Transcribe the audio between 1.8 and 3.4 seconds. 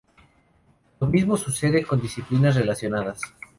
con disciplinas relacionadas.